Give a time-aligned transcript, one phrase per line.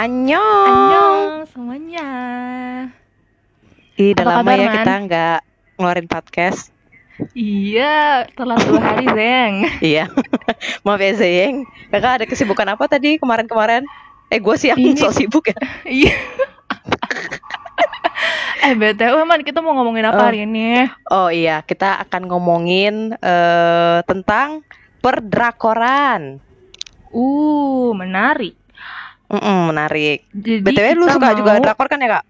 [0.00, 0.64] Annyeong.
[0.64, 2.08] Annyeong semuanya.
[4.00, 4.76] Ih, udah Apa lama kabar, ya Man?
[4.80, 5.38] kita nggak
[5.76, 6.72] ngeluarin podcast.
[7.36, 9.54] Iya, telat dua hari, Zeng.
[9.92, 10.08] Iya.
[10.88, 11.68] Maaf ya Zeng.
[11.92, 13.84] Kakak ada kesibukan apa tadi kemarin-kemarin?
[14.32, 15.58] Eh, gue sih yang sok sibuk ya.
[15.84, 16.16] Iya.
[18.64, 20.24] eh, BTW, Man, kita mau ngomongin apa Oh.
[20.24, 20.88] hari ini?
[21.12, 24.64] Oh iya, kita akan ngomongin eh, tentang
[25.04, 26.40] perdrakoran.
[27.12, 28.56] Uh, menarik.
[29.30, 30.26] Mm-mm, menarik.
[30.34, 32.24] Jadi BTW lu suka juga mau- drakor kan ya, Kak?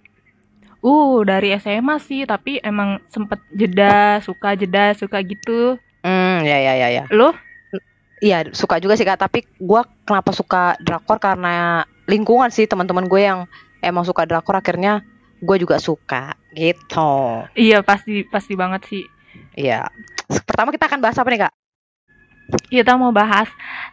[0.81, 5.77] Uh, dari SMA sih, tapi emang sempet jeda, suka jeda, suka gitu.
[6.01, 7.05] Hmm, ya ya ya ya.
[7.13, 7.37] Lo?
[8.21, 13.23] Iya, suka juga sih Kak, tapi gua kenapa suka drakor karena lingkungan sih teman-teman gue
[13.25, 13.49] yang
[13.81, 15.01] emang suka drakor akhirnya
[15.41, 17.49] gue juga suka gitu.
[17.57, 19.05] Iya, pasti pasti banget sih.
[19.57, 19.89] Iya.
[20.45, 21.53] Pertama kita akan bahas apa nih, Kak?
[22.71, 23.47] Kita mau bahas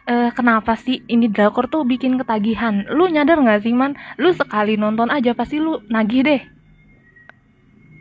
[0.08, 2.86] eh, kenapa sih ini drakor tuh bikin ketagihan.
[2.90, 3.94] Lu nyadar nggak sih, Man?
[4.18, 6.42] Lu sekali nonton aja pasti lu nagih deh.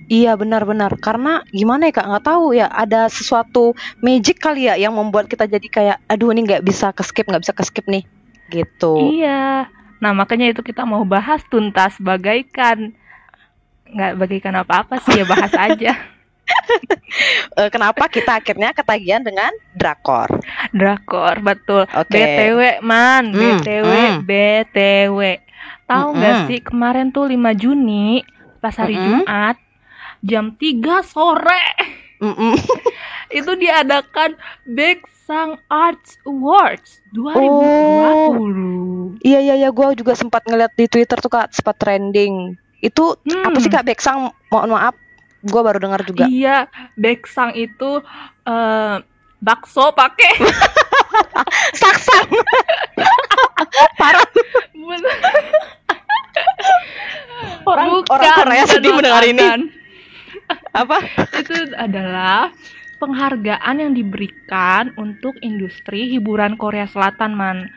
[0.08, 4.95] Iya benar-benar karena gimana ya kak nggak tahu ya ada sesuatu magic kali ya yang
[4.95, 8.08] membuat kita jadi kayak aduh ini nggak bisa ke skip nggak bisa ke skip nih
[8.47, 8.95] gitu.
[9.19, 9.67] Iya.
[9.97, 12.94] Nah, makanya itu kita mau bahas tuntas bagaikan
[13.88, 15.92] nggak bagaikan apa-apa sih ya bahas aja.
[17.58, 20.30] Eh, kenapa kita akhirnya ketagihan dengan drakor?
[20.70, 21.84] Drakor, betul.
[21.89, 22.14] Oke.
[22.14, 24.16] BTW, Man, Hmm, BTW, hmm.
[24.22, 25.20] BTW.
[25.84, 26.45] Tahu nggak Mm-mm.
[26.45, 28.22] sih kemarin tuh 5 Juni
[28.58, 29.23] pas hari Mm-mm.
[29.23, 29.56] Jumat
[30.20, 31.64] jam 3 sore
[32.20, 32.52] Mm-mm.
[33.34, 39.17] itu diadakan Beksang Arts Awards 2020.
[39.20, 42.56] Iya iya iya gue juga sempat ngeliat di Twitter tuh kak sempat trending.
[42.78, 43.44] Itu Hmm.
[43.44, 44.30] apa sih kak Beksang?
[44.48, 44.94] Mohon maaf,
[45.48, 46.28] gue baru dengar juga.
[46.28, 46.67] Iya,
[47.00, 48.03] Beksang itu
[48.45, 48.95] eh,
[49.39, 50.33] bakso pakai
[51.80, 52.27] Saksang.
[53.99, 54.26] Parah.
[57.67, 59.67] Orang Bukan, orang Korea sedih mendengar ini.
[60.71, 61.04] Apa?
[61.36, 62.55] Itu adalah
[62.98, 67.67] penghargaan yang diberikan untuk industri hiburan Korea Selatan, Man.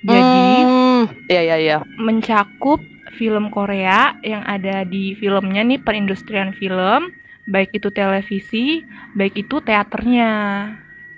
[0.00, 1.76] Jadi Hmm, iya iya iya.
[2.00, 2.80] mencakup
[3.20, 7.12] film Korea yang ada di filmnya nih perindustrian film,
[7.50, 8.86] baik itu televisi,
[9.18, 10.32] baik itu teaternya.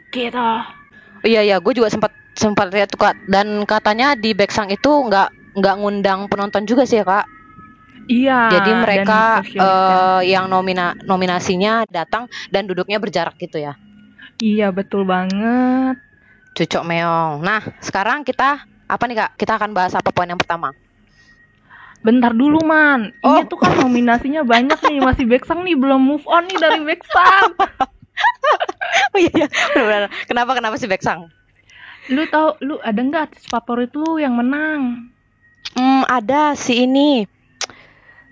[0.09, 0.51] Gitu.
[1.23, 3.15] Iya iya, gue juga sempat sempat lihat tuh kak.
[3.29, 7.27] Dan katanya di Beksang itu nggak nggak ngundang penonton juga sih ya kak.
[8.11, 8.41] Iya.
[8.59, 13.79] Jadi mereka eh, yang nomina nominasinya datang dan duduknya berjarak gitu ya.
[14.43, 16.03] Iya, betul banget.
[16.59, 17.45] Cucok meong.
[17.47, 19.31] Nah sekarang kita apa nih kak?
[19.39, 20.75] Kita akan bahas apa poin yang pertama?
[22.03, 23.15] Bentar dulu, Man.
[23.17, 23.47] Ini Oh.
[23.47, 27.55] tuh kan nominasinya banyak nih, masih Beksang nih belum move on nih dari Beksang.
[29.13, 29.47] Oh iya iya.
[29.73, 30.11] Benar-benar.
[30.27, 31.33] Kenapa kenapa sih Beksang?
[32.09, 35.09] Lu tahu lu ada nggak artis favorit lu yang menang?
[35.73, 37.25] Hmm ada si ini.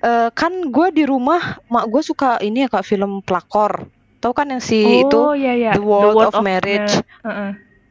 [0.01, 3.89] Eh kan gue di rumah mak gue suka ini ya kak film pelakor.
[4.21, 5.73] Tahu kan yang si itu oh iya iya.
[5.73, 7.01] The World of Marriage.
[7.01, 7.51] Mar- Heeh.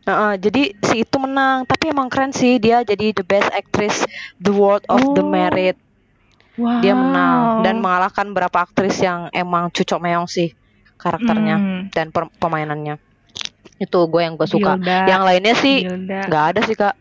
[0.09, 4.01] Heeh, jadi si itu menang, tapi emang keren sih dia jadi the best actress
[4.35, 5.29] The World of the Oh.
[5.29, 5.77] Married.
[6.57, 6.81] Wow.
[6.81, 10.51] Dia menang dan mengalahkan beberapa aktris yang emang cucok meong sih
[10.97, 12.99] karakternya Hmm, dan pemainannya.
[13.77, 14.75] Itu gue yang gue suka.
[14.81, 15.87] Yang lainnya sih
[16.25, 16.97] nggak ada sih kak.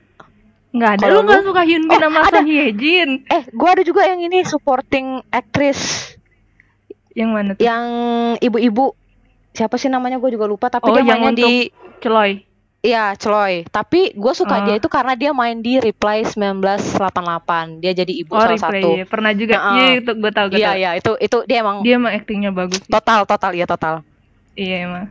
[0.68, 1.02] Nggak ada.
[1.02, 3.10] Kalau Lu nggak suka Hyun Bin Oh, sama Hye Jin?
[3.24, 6.12] Eh, gue ada juga yang ini supporting actress
[7.16, 7.62] Yang mana tuh?
[7.64, 7.84] yang
[8.38, 8.94] ibu-ibu.
[9.50, 10.70] Siapa sih namanya gue juga lupa.
[10.70, 12.46] Tapi Oh, dia yang mainnya di Celoy.
[12.80, 13.66] Iya, Chloe.
[13.66, 14.62] Tapi gue suka Oh.
[14.62, 17.78] dia itu karena dia main di Reply 1988.
[17.78, 18.78] Dia jadi ibu Oh, salah replay.
[18.78, 18.88] satu.
[18.94, 19.04] ya.
[19.04, 19.54] Pernah juga.
[19.74, 22.78] Iya, itu gue tahu Iya iya itu itu dia emang Dia emang aktingnya bagus.
[22.78, 22.86] sih.
[22.88, 23.94] total total iya total.
[24.54, 25.04] Iya emang.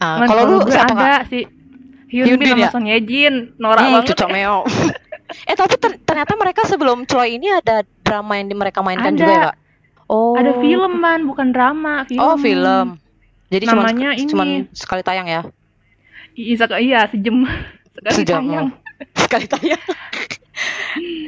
[0.00, 1.22] Man, kalau lu siapa ada kak?
[1.28, 1.44] sih.
[2.08, 2.70] Hyun, Hyun Bin sama ya?
[2.70, 3.34] Song Hye Jin.
[3.56, 4.08] Norak Hmm, banget.
[4.12, 4.58] cucok meo.
[5.48, 9.18] eh tapi ter- ternyata mereka sebelum Chloe ini ada drama yang mereka mainkan Ada.
[9.18, 9.56] juga ya kak?
[10.06, 10.34] Oh.
[10.34, 12.04] Ada film man, bukan drama.
[12.04, 12.20] Film.
[12.20, 13.00] Oh film.
[13.48, 14.28] Jadi cuma Namanya ini.
[14.28, 15.42] cuman sekali tayang ya?
[16.32, 17.44] Iya, sek- iya sejam.
[17.92, 18.68] Sekali Sejam, tayang.
[19.14, 19.82] Sekali tayang.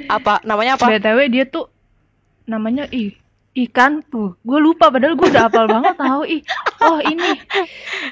[0.07, 0.87] apa namanya apa?
[0.91, 1.69] BTW dia tuh
[2.45, 3.13] namanya ih
[3.69, 4.37] ikan tuh.
[4.41, 6.41] Gue lupa padahal gue udah hafal banget tahu ih.
[6.81, 7.31] Oh ini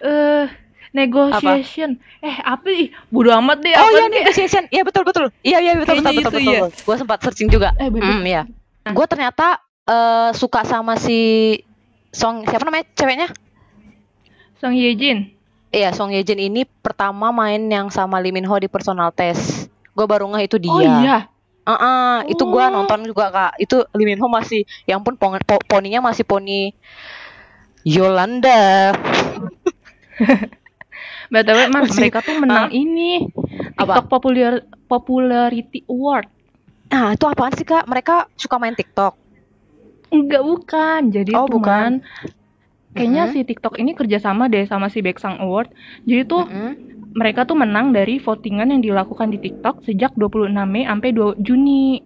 [0.03, 0.45] eh
[0.93, 1.97] negotiation.
[2.21, 2.89] Eh apa ih?
[3.09, 4.65] Bodo amat deh Oh apa iya negotiation.
[4.69, 5.25] Iya betul betul.
[5.41, 6.69] Iya iya betul betul Kayaknya betul itu, betul.
[6.85, 7.73] Gue sempat searching juga.
[7.77, 8.09] Eh, betul.
[8.09, 8.43] Hmm, iya.
[8.87, 9.47] Gue ternyata
[9.85, 11.57] eh, suka sama si
[12.13, 13.29] Song siapa namanya ceweknya?
[14.61, 15.33] Song Hye Jin.
[15.73, 19.73] Iya, Song Ye Jin ini pertama main yang sama Lee Min Ho di personal test.
[19.93, 20.69] Gue baru ngeh itu dia.
[20.69, 21.17] Oh iya.
[21.63, 22.71] Ah, itu gua Oh.
[22.77, 23.53] nonton juga kak.
[23.57, 26.77] Itu Lee Min Ho masih, yang pun pon- po- poninya masih poni
[27.83, 28.93] Yolanda.
[31.33, 33.25] BTW Mas, mereka tuh menang ini
[33.81, 34.05] Apa?
[34.05, 34.53] TikTok Popular
[34.85, 36.29] Popularity Award.
[36.93, 39.17] ah itu apaan sih kak mereka suka main TikTok
[40.13, 41.09] Enggak bukan.
[41.09, 42.05] Jadi Oh, bukan.
[42.93, 43.35] Kayaknya Mm-mm.
[43.35, 45.73] si TikTok ini kerjasama deh sama si Beksang Award.
[46.05, 46.77] Jadi tuh Mm-mm.
[47.13, 52.01] mereka tuh menang dari votingan yang dilakukan di TikTok sejak 26 Mei sampai 2 Juni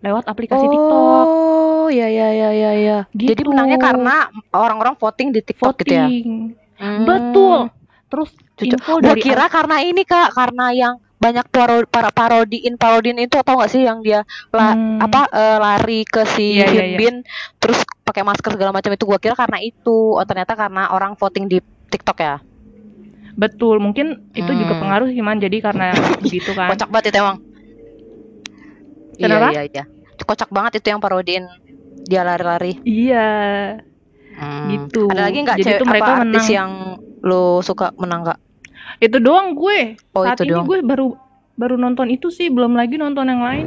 [0.00, 1.24] lewat aplikasi TikTok.
[1.28, 2.98] Oh, ya ya ya ya ya.
[3.12, 3.50] Jadi Gitu.
[3.52, 4.16] menangnya karena
[4.50, 6.08] orang-orang voting di TikTok gitu ya.
[6.08, 6.28] Voting.
[6.80, 7.04] Hmm.
[7.04, 7.58] Betul.
[8.10, 8.74] Terus Cucu.
[8.74, 13.36] info Gua dari kira karena ini Kak, karena yang banyak paro, para parodiin parodiin itu
[13.36, 15.04] atau gak sih yang dia la- Hmm.
[15.04, 16.98] apa eh, lari ke si Iya, iya, Hyun iya.
[16.98, 17.14] Bin
[17.60, 20.16] terus pakai masker segala macam itu gua kira karena itu.
[20.16, 22.36] Oh, ternyata karena orang voting di TikTok ya.
[23.30, 24.82] betul, mungkin itu juga Hmm.
[24.84, 25.40] pengaruh sih man.
[25.40, 26.68] Jadi karena begitu kan.
[26.72, 27.36] Kocak banget itu emang.
[29.16, 29.48] Kenapa?
[29.48, 29.84] Iya, iya, iya.
[30.20, 31.44] Kocak banget itu yang parodiin
[32.04, 32.76] dia lari-lari.
[32.82, 33.28] Iya.
[34.34, 34.66] Hmm.
[34.68, 35.08] Gitu.
[35.08, 36.52] Ada lagi nggak cewek mereka apa artis menang.
[36.52, 36.70] yang
[37.20, 38.38] lo suka menang nggak?
[38.98, 40.00] Itu doang gue.
[40.16, 40.66] Oh, Saat itu ini doang.
[40.66, 41.06] gue baru
[41.54, 43.66] baru nonton itu sih, belum lagi nonton yang lain.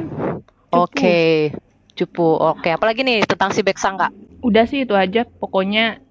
[0.73, 0.89] Cupu.
[0.89, 1.53] Oke,
[1.93, 2.27] cupu.
[2.41, 4.11] Oke, apalagi nih tentang si Beksang kak?
[4.41, 5.23] Udah sih itu aja.
[5.23, 6.01] Pokoknya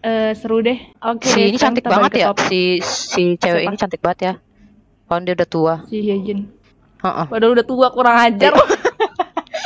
[0.00, 0.78] eh, seru deh.
[1.02, 1.26] Oke.
[1.26, 2.46] si deh, ini cantik banget ya, topik.
[2.46, 3.70] si si cewek Siapa?
[3.74, 4.34] ini cantik banget ya.
[5.10, 5.74] Kalau dia udah tua.
[5.90, 6.48] Si Hyejin.
[7.02, 7.26] Heeh.
[7.26, 8.54] Padahal udah tua kurang ajar.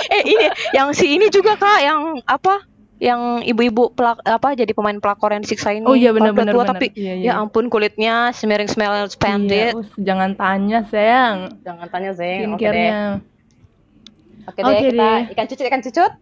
[0.06, 2.62] Eh ini, yang si ini juga kak, yang apa?
[2.96, 5.84] Yang ibu-ibu pelak apa jadi pemain pelakor yang disiksa ini.
[5.84, 6.50] Oh iya benar-benar.
[6.50, 6.72] tua benar.
[6.74, 7.24] tapi Iya, iya.
[7.28, 9.72] ya ampun kulitnya smearing smell Iya, splendid.
[9.74, 11.60] us, jangan tanya sayang.
[11.60, 12.54] Jangan tanya Zeng.
[12.54, 12.88] Oke deh.
[14.46, 15.20] Oke deh, Oke kita deh.
[15.30, 16.12] ikan cucut ikan cucut.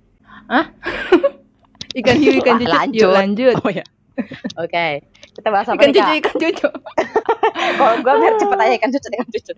[1.94, 2.75] Ikan hiu, ikan Wah, cucut.
[2.75, 3.00] lanjut.
[3.00, 3.55] Yuk lanjut.
[3.61, 3.85] Oh ya.
[4.56, 4.87] Oke.
[5.31, 6.03] Kita bahas apa Ikan nih kak?
[6.05, 6.69] cucu, ikan cucu.
[7.79, 9.56] Kalau gue biar cepet aja ikan cucut ikan cucut.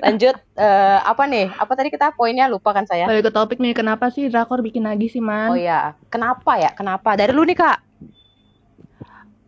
[0.00, 1.52] Lanjut eh, apa nih?
[1.60, 3.04] Apa tadi kita poinnya lupa kan saya?
[3.04, 5.52] Balik ke topik nih, kenapa sih drakor bikin lagi sih, Man?
[5.52, 6.72] Oh ya, kenapa ya?
[6.72, 7.14] Kenapa?
[7.14, 7.78] Dari lu nih kak?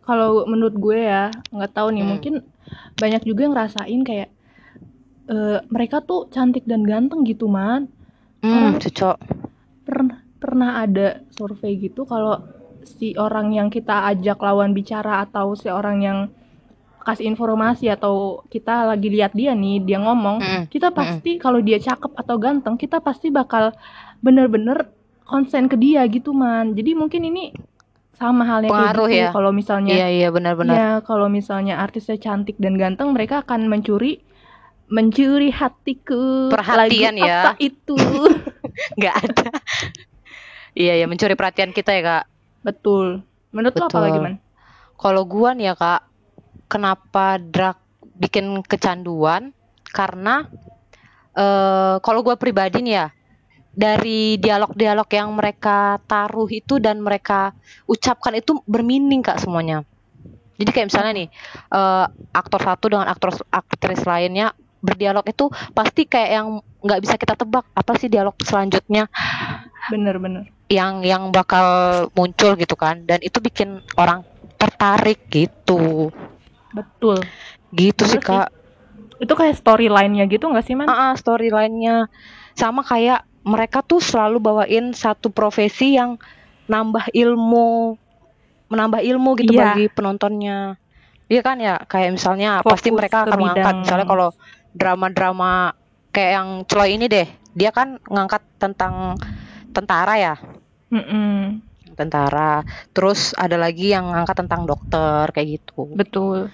[0.03, 2.11] Kalau menurut gue ya, nggak tahu nih, Hmm.
[2.15, 2.33] mungkin
[2.99, 4.29] banyak juga yang ngerasain kayak
[5.23, 7.87] eh, mereka tuh cantik dan ganteng gitu, Man.
[8.43, 9.15] Hmm, cocok.
[9.87, 12.43] Pernah pernah ada survei gitu kalau
[12.83, 16.19] si orang yang kita ajak lawan bicara atau si orang yang
[17.03, 20.63] kasih informasi atau kita lagi lihat dia nih, dia ngomong, Mm-mm.
[20.71, 23.75] kita pasti kalau dia cakep atau ganteng, kita pasti bakal
[24.23, 24.87] bener-bener
[25.27, 26.73] konsen ke dia gitu, Man.
[26.73, 27.51] Jadi mungkin ini
[28.13, 29.19] sama halnya Pengaruh gitu.
[29.19, 29.29] ya?
[29.33, 30.73] Kalau misalnya Iya iya benar-benar.
[30.73, 34.23] Ya, kalau misalnya artisnya cantik dan ganteng, mereka akan mencuri
[34.87, 36.53] mencuri hatiku.
[36.53, 37.39] Perhatian Lagu ya.
[37.49, 37.97] Apa itu?
[38.99, 39.49] Nggak ada.
[40.77, 42.23] iya ya mencuri perhatian kita ya kak.
[42.61, 43.25] Betul.
[43.49, 44.03] Menurut lo apa Betul.
[44.05, 44.35] lagi, Man?
[44.95, 46.01] Kalau gua nih ya kak,
[46.67, 47.77] kenapa drag
[48.17, 49.51] bikin kecanduan?
[49.93, 50.45] Karena
[51.33, 53.07] eh kalau gua pribadi nih ya,
[53.73, 57.57] dari dialog-dialog yang mereka taruh itu dan mereka
[57.89, 59.81] ucapkan itu bermeaning kak semuanya.
[60.61, 61.27] Jadi kayak misalnya nih,
[61.73, 66.47] eh, aktor satu dengan aktor aktris lainnya berdialog itu pasti kayak yang
[66.83, 69.07] nggak bisa kita tebak apa sih dialog selanjutnya
[69.87, 70.51] Bener-bener.
[70.67, 71.63] yang yang bakal
[72.11, 74.27] muncul gitu kan dan itu bikin orang
[74.59, 76.11] tertarik gitu
[76.73, 77.21] Betul.
[77.71, 78.27] gitu Bener sih sih.
[78.27, 78.49] kak
[79.17, 80.89] Itu kayak storyline-nya gitu nggak sih, Man?
[80.89, 82.11] ah ah, storyline-nya
[82.53, 86.19] sama kayak mereka tuh selalu bawain satu profesi yang
[86.65, 87.95] nambah ilmu
[88.67, 89.75] menambah ilmu gitu Iya.
[89.75, 90.79] bagi penontonnya
[91.27, 94.29] iya kan ya kayak misalnya pasti Fokus mereka ke akan mengangkat misalnya kalau
[94.71, 95.51] drama-drama
[96.09, 99.19] kayak yang Chloe ini deh dia kan ngangkat tentang
[99.71, 100.35] tentara ya
[100.89, 101.59] Mm-mm.
[101.95, 106.49] Tentara terus ada lagi yang ngangkat tentang dokter kayak gitu Betul.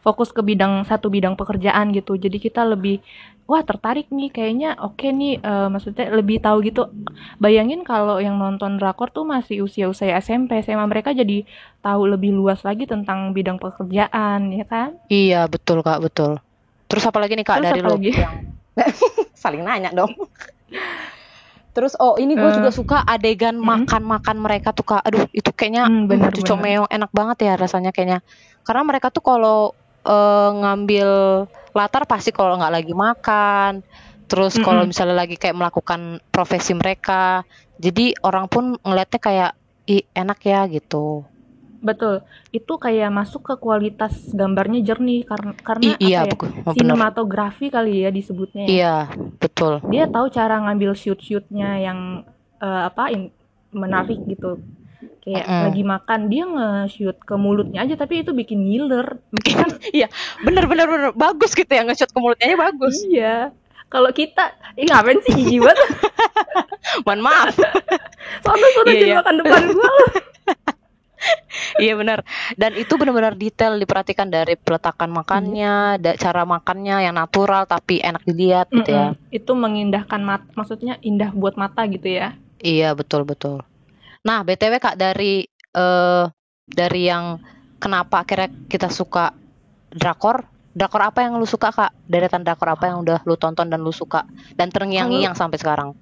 [0.00, 2.16] Fokus ke bidang satu bidang pekerjaan gitu.
[2.16, 3.04] Jadi kita lebih
[3.44, 6.88] wah tertarik nih kayaknya oke nih eh, maksudnya lebih tahu gitu.
[7.36, 11.44] Bayangin kalau yang nonton drakor tuh masih usia-usia SMP, SMA mereka jadi
[11.84, 14.96] tahu lebih luas lagi tentang bidang pekerjaan, ya kan?
[15.12, 16.40] iya betul kak betul
[16.90, 18.34] terus apa lagi nih kak Terus dari lo yang
[19.42, 20.10] saling nanya dong
[21.74, 25.02] terus oh ini gue Eh, juga suka adegan makan-makan mereka tuh kak.
[25.06, 26.68] Aduh itu kayaknya Hmm, bener, mm, bener.
[26.68, 28.18] comeo enak banget ya rasanya kayaknya.
[28.66, 29.74] Karena mereka tuh kalau
[30.06, 31.08] eh, ngambil
[31.76, 33.72] latar pasti kalau nggak lagi makan
[34.30, 34.90] terus kalau Mm-mm.
[34.90, 36.00] misalnya lagi kayak melakukan
[36.34, 37.42] profesi mereka
[37.78, 39.50] jadi orang pun ngeliatnya kayak
[39.90, 41.29] ih enak ya gitu
[41.80, 42.20] Betul.
[42.50, 46.30] Itu kayak masuk ke kualitas gambarnya jernih karena karena I- iya apa ya?
[46.30, 46.74] betul oh, bener.
[46.76, 48.70] Sinematografi kali ya disebutnya ya.
[48.70, 48.94] iya
[49.34, 51.98] betul Dia tahu cara ngambil shoot-shootnya yang
[52.56, 53.32] eh, apa in-
[53.70, 54.60] menarik gitu.
[55.20, 55.62] Kayak Mm-mm.
[55.64, 59.16] lagi makan dia nge-shoot ke mulutnya aja tapi itu bikin ngiler.
[59.30, 59.56] bikin
[59.96, 60.08] iya
[60.40, 63.52] bener bener bener bagus gitu ya nge-shot ke mulutnya aja bagus Iya.
[63.86, 65.78] Kalau kita, ih ngapain sih jijik banget?
[67.04, 67.50] mohon maaf
[68.40, 69.18] Soalnya soalnya Iya, jangan iya.
[69.18, 69.90] makan depan gua.
[71.84, 72.24] Iya benar.
[72.56, 78.22] Dan itu benar-benar detail diperhatikan dari peletakan makannya, da- cara makannya yang natural tapi enak
[78.24, 79.06] dilihat gitu ya.
[79.32, 82.36] Itu mengindahkan mata, maksudnya indah buat mata gitu ya.
[82.60, 83.64] Iya betul betul.
[84.24, 86.24] Nah btw kak dari eh
[86.70, 87.40] dari yang
[87.80, 89.32] kenapa akhirnya kita suka
[89.90, 90.44] drakor,
[90.76, 91.90] drakor apa yang lu suka kak?
[92.06, 94.22] Deretan drakor apa yang udah lu tonton dan lu suka
[94.54, 95.96] dan terngiang-ngiang sampai sekarang?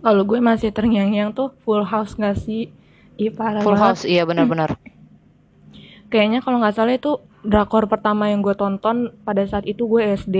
[0.00, 2.70] Kalau gue masih terngiang-ngiang tuh Full House gak sih?
[3.16, 3.88] Ih parah Full banget.
[3.96, 4.76] House, iya benar-benar.
[6.12, 10.36] Kayaknya kalau nggak salah itu drakor pertama yang gue tonton pada saat itu gue SD.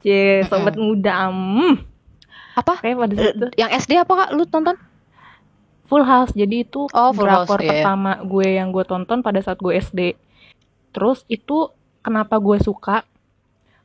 [0.00, 1.28] Cie, sobat muda.
[1.30, 1.82] Mm.
[2.54, 2.78] Apa?
[2.82, 4.30] Kayak pada saat itu Eh, Yang SD apa kak?
[4.34, 4.76] Lu tonton?
[5.88, 6.32] Full House.
[6.34, 7.70] Jadi itu Oh, Full House, drakor iya, iya.
[7.82, 10.00] pertama gue yang gue tonton pada saat gue SD.
[10.92, 13.04] Terus itu kenapa gue suka?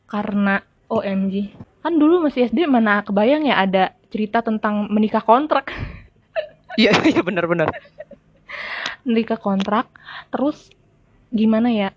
[0.05, 1.53] Karena OMG.
[1.81, 5.69] Kan dulu masih SD mana kebayang ya ada cerita tentang menikah kontrak.
[6.73, 7.69] Iya iya benar-benar.
[9.03, 9.87] Menikah kontrak.
[10.33, 10.69] Terus
[11.29, 11.89] gimana ya?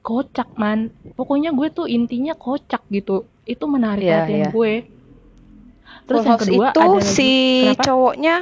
[0.00, 0.90] Kocak man.
[1.14, 3.28] Pokoknya gue tuh intinya kocak gitu.
[3.44, 4.50] Itu menarik Iya, perhatian iya.
[4.52, 4.72] gue.
[6.06, 7.30] Terus Full yang kedua itu ada lagi si
[7.62, 7.82] Kenapa?
[7.86, 8.36] cowoknya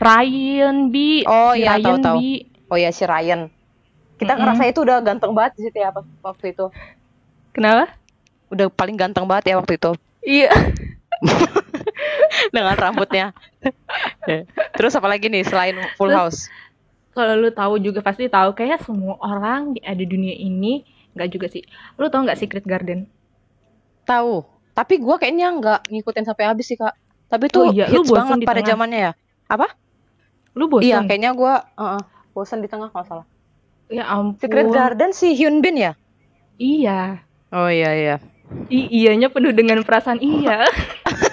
[0.00, 0.96] Ryan B.
[1.28, 2.16] Oh, si iya, Ryan tahu-tahu.
[2.16, 2.22] B.
[2.70, 3.40] Oh ya si Ryan.
[4.16, 4.40] Kita Mm-mm.
[4.44, 5.90] ngerasa itu udah ganteng banget di situ ya
[6.22, 6.66] waktu itu.
[7.50, 7.90] Kenapa?
[8.50, 10.50] Udah paling ganteng banget ya waktu itu Iya.
[12.48, 13.36] dengan rambutnya.
[14.74, 16.40] Terus apa lagi nih selain Full Terus- House?
[17.10, 21.28] Kalau lu tahu juga pasti tahu kayak semua orang di ada di dunia ini nggak
[21.28, 21.66] juga sih.
[21.98, 23.10] Lu tahu nggak Secret Garden?
[24.06, 24.46] Tahu.
[24.72, 26.94] Tapi gua kayaknya nggak ngikutin sampai habis sih kak.
[27.26, 29.12] Tapi Oh tuh iya, lu hits bosen banget pada zamannya ya.
[29.50, 29.74] Apa?
[30.54, 30.86] Lu bosan?
[30.86, 33.26] Iya kayaknya gua uh-uh, bosan di tengah kalau salah.
[33.90, 34.38] Ya ampun.
[34.38, 35.98] Secret Garden si Hyun Bin ya?
[36.62, 37.26] Iya.
[37.50, 38.16] Oh iya iya.
[38.70, 40.62] I iyanya penuh dengan perasaan iya.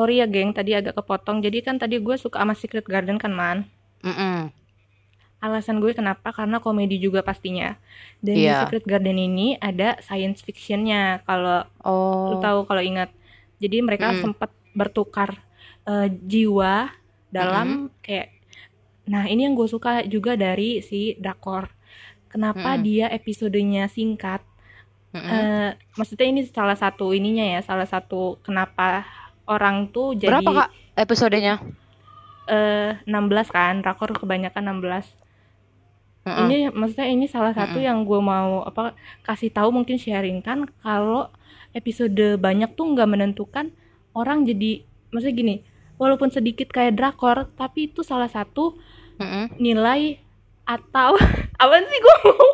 [0.00, 1.44] Sorry ya geng, tadi agak kepotong.
[1.44, 3.68] Jadi kan tadi gue suka sama Secret Garden kan man.
[4.00, 4.48] Mm-mm.
[5.40, 6.32] Alasan gue kenapa?
[6.32, 7.76] Karena komedi juga pastinya.
[8.24, 8.64] Dan di Iya.
[8.64, 11.20] Secret Garden ini ada science fictionnya.
[11.28, 11.68] Kalau
[12.32, 12.40] lu Oh.
[12.40, 13.12] tahu kalau ingat.
[13.60, 14.24] Jadi mereka Mm.
[14.24, 15.36] sempat bertukar
[15.84, 16.92] eh, jiwa
[17.28, 18.30] dalam kayak
[19.04, 21.68] nah ini yang gue suka juga dari si Drakor.
[22.28, 22.84] Kenapa Mm-mm.
[22.84, 24.40] dia episodenya singkat?
[25.10, 25.26] Mm-mm.
[25.26, 29.02] Eh, maksudnya ini salah satu ininya ya, salah satu kenapa
[29.50, 31.58] orang tuh jadi Berapa kak episodenya?
[32.46, 35.18] eh 16 kan, Drakor kebanyakan 16.
[36.20, 36.46] Mm-mm.
[36.46, 37.88] Ini maksudnya ini salah satu Mm-mm.
[37.88, 41.32] yang gue mau apa kasih tahu mungkin sharing kan kalau
[41.72, 43.72] episode banyak tuh nggak menentukan
[44.12, 45.54] orang jadi maksudnya gini
[45.96, 48.76] walaupun sedikit kayak drakor tapi itu salah satu
[49.16, 49.56] Mm-mm.
[49.56, 50.18] nilai
[50.66, 51.16] atau
[51.62, 52.48] apaan sih gue mau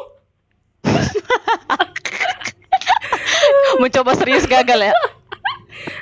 [3.77, 4.95] Mencoba serius gagal ya?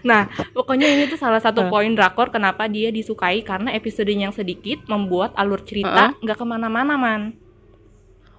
[0.00, 1.70] nah pokoknya ini tuh salah satu Hmm.
[1.70, 6.94] poin drakor kenapa dia disukai karena episodenya yang sedikit membuat alur cerita nggak ke mana-mana
[6.94, 7.22] man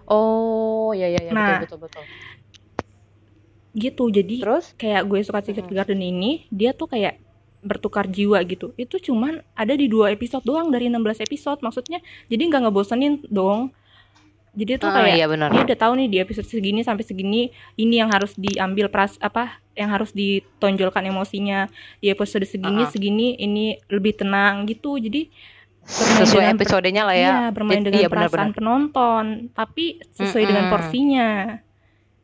[0.05, 1.59] Oh iya iya iya Nah.
[1.59, 2.03] betul betul betul.
[3.75, 4.65] gitu jadi Terus?
[4.75, 5.75] kayak gue suka Secret Mm-mm.
[5.75, 7.19] Garden ini dia tuh kayak
[7.59, 12.45] bertukar jiwa gitu itu cuman ada di dua episode doang dari 16 episode maksudnya jadi
[12.45, 13.73] nggak ngebosenin dong
[14.55, 15.49] jadi tuh Ah, kayak iya benar.
[15.49, 17.41] dia udah tahu nih di episode segini sampai segini
[17.75, 22.89] ini yang harus diambil pras apa yang harus ditonjolkan emosinya di episode segini Ah, ah.
[22.89, 25.27] segini ini lebih tenang gitu jadi
[25.85, 27.21] Sesuai dengan episodenya lah ya.
[27.21, 28.57] iya bermain dengan iya, perasaan benar-benar.
[28.57, 30.73] penonton tapi sesuai dengan Mm-mm.
[30.73, 31.29] porsinya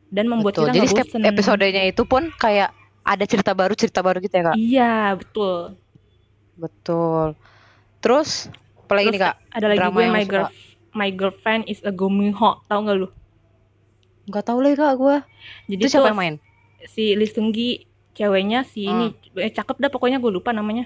[0.08, 0.64] dan membuat Betul.
[0.66, 4.44] kita Jadi setiap bosen episodenya itu pun kayak ada cerita baru cerita baru gitu ya
[4.44, 4.56] kak.
[4.56, 5.78] iya betul
[6.54, 7.34] Betul.
[7.98, 9.34] Terus apa lagi Terus nih kak?
[9.48, 10.42] ada lagi drama gue yang my lo suka?
[10.98, 13.08] My girlfriend is a gomiho tau gak lu
[14.30, 15.16] Gak tau lagi kak gue.
[15.70, 16.34] jadi Itu siapa yang main?
[16.92, 17.68] si Lee Seung Gi
[18.18, 19.04] ceweknya si ini
[19.44, 20.84] eh, cakep dah pokoknya gue lupa namanya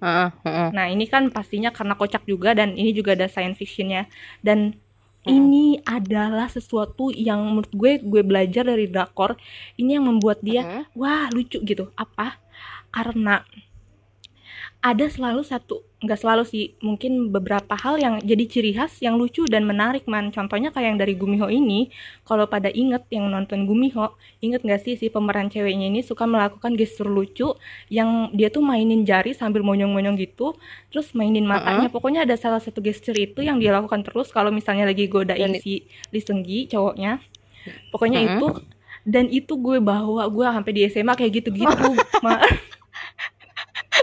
[0.00, 0.72] Heeh, heeh.
[0.74, 4.10] nah ini kan pastinya karena kocak juga dan ini juga ada science fictionnya
[4.42, 4.74] dan
[5.26, 5.52] Mm-mm.
[5.52, 9.38] ini adalah sesuatu yang menurut gue gue belajar dari drakor
[9.78, 10.86] ini yang membuat dia Heeh.
[10.98, 12.38] wah lucu gitu apa
[12.94, 13.42] karena
[14.84, 19.48] ada selalu satu nggak selalu sih mungkin beberapa hal yang jadi ciri khas yang lucu
[19.48, 21.88] dan menarik man contohnya kayak yang dari Gumiho ini
[22.28, 24.12] kalau pada inget yang nonton Gumiho
[24.44, 27.56] inget nggak sih si pemeran ceweknya ini suka melakukan gestur lucu
[27.88, 30.52] yang dia tuh mainin jari sambil monyong-monyong gitu
[30.92, 34.84] terus mainin matanya pokoknya ada salah satu gestur itu yang dia lakukan terus kalau misalnya
[34.84, 37.18] lagi godain Dan- si Lee Seung Gi cowoknya
[37.90, 38.32] pokoknya Mm-mm.
[38.36, 38.46] itu
[39.06, 41.94] dan itu gue bawa gue sampai di SMA kayak gitu-gitu.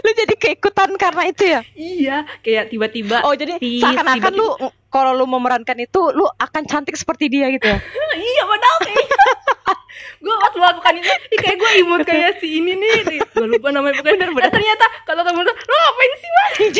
[0.02, 1.60] Lu jadi keikutan karena itu ya?
[1.78, 4.48] iya kayak tiba-tiba Oh jadi seakan-akan lu
[4.90, 7.78] kalau lu memerankan itu lu akan cantik seperti dia gitu ya?
[8.34, 9.06] iya padahal kayak
[10.24, 13.20] gue pas melakukan itu ih, kayak gue imut kayak si ini nih.
[13.22, 16.54] Gue lupa namanya pokoknya bener, ternyata kata temen gue lo ngapain sih mas?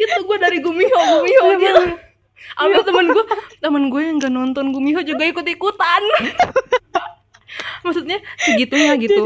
[0.00, 1.74] Itu gue dari Gumiho Gumiho dia
[2.60, 3.24] ambil temen gue
[3.62, 6.02] temen gue yang gak nonton Gumiho juga ikut ikutan
[7.84, 9.22] maksudnya segitunya gitu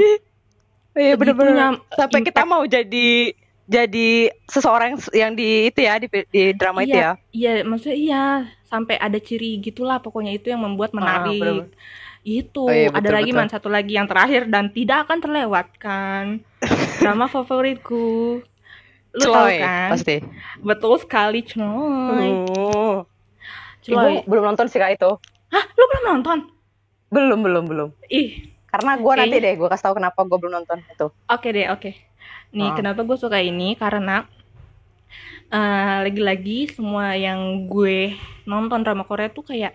[0.94, 1.54] Iya bener-bener
[1.90, 3.34] sampai kita mau jadi
[3.66, 4.08] jadi
[4.46, 7.16] seseorang yang di itu ya di, di drama itu ya.
[7.32, 8.22] iya maksudnya iya
[8.62, 11.72] sampai ada ciri gitulah pokoknya itu yang membuat menarik bener-bener.
[12.22, 13.38] itu Oh iya, ada betul, lagi betul.
[13.38, 16.22] man satu lagi yang terakhir dan tidak akan terlewatkan
[17.00, 18.40] drama favoritku
[19.14, 20.16] lu tahu Celoy, kan pasti.
[20.60, 23.04] betul sekali Celoy Oh.
[23.80, 25.10] Celoy Ibu belum nonton sih kak itu.
[25.48, 26.38] hah lu belum nonton
[27.08, 27.88] Belum belum belum.
[28.10, 31.06] ih Karena gua nanti Kayaknya- deh gua kasih tahu kenapa gua belum nonton itu.
[31.30, 31.90] Oke deh, oke.
[32.50, 32.74] Nih, Ah.
[32.74, 33.74] kenapa gue suka ini?
[33.74, 34.26] Karena
[35.46, 39.70] eh, lagi-lagi semua yang gue nonton drama Korea tuh kayak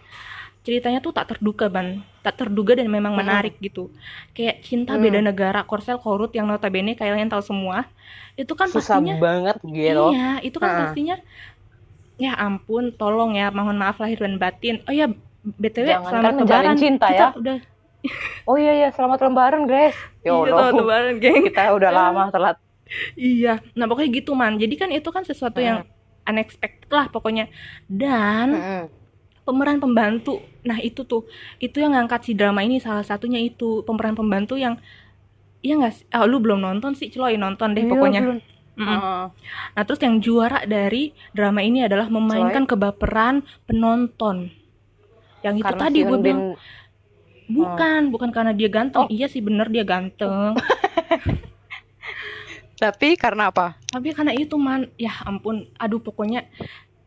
[0.59, 3.23] ceritanya tuh tak terduga, ban, tak terduga dan memang Mm-mm.
[3.23, 3.87] menarik gitu.
[4.31, 5.01] Kayak cinta Hmm.
[5.01, 7.87] beda negara, Korsel Korut yang notabene kalian tahu semua,
[8.35, 10.11] itu kan Susah pastinya, banget gitu.
[10.11, 10.77] iya, itu kan Ah.
[10.83, 11.15] pastinya,
[12.17, 14.83] ya ampun, tolong ya, mohon maaf lahir dan batin.
[14.83, 15.07] Oh ya,
[15.45, 16.77] btw, Jangankan selamat menjalin lebaran.
[16.77, 17.27] cinta Kita ya.
[17.39, 17.57] udah,
[18.47, 19.95] Oh iya iya selamat lebaran guys.
[20.23, 21.41] Ya iya, selamat lebaran, geng.
[21.51, 22.57] Kita udah lama telat.
[23.13, 24.57] Iya, nah pokoknya gitu man.
[24.57, 25.85] Jadi kan itu kan sesuatu yang
[26.25, 27.51] unexpected lah pokoknya.
[27.85, 28.83] Dan Mm-mm.
[29.45, 31.29] pemeran pembantu, nah itu tuh,
[31.61, 34.77] itu yang ngangkat si drama ini salah satunya itu pemeran pembantu yang
[35.59, 36.05] Iya nggak sih?
[36.15, 38.21] Ah, lu belum nonton sih, Celoy nonton deh Iya, pokoknya.
[38.23, 38.39] belum.
[38.79, 38.87] Mm-mm.
[38.95, 39.23] Heeh.
[39.75, 44.55] Nah, terus yang juara dari drama ini adalah memainkan kebaperan penonton.
[45.43, 46.55] Yang itu Karena tadi si gue bilang
[47.49, 49.05] Bin- bukan, bukan karena dia ganteng.
[49.05, 49.09] Oh.
[49.09, 50.53] Iya sih bener dia ganteng.
[52.79, 53.75] Tapi karena apa?
[53.91, 56.47] Tapi karena itu man, ya ampun, aduh pokoknya